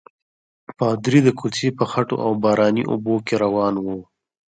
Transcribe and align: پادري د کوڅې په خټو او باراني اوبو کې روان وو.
پادري 0.77 1.19
د 1.23 1.29
کوڅې 1.39 1.69
په 1.77 1.83
خټو 1.91 2.15
او 2.25 2.31
باراني 2.43 2.83
اوبو 2.91 3.15
کې 3.25 3.35
روان 3.43 3.73
وو. 3.85 3.99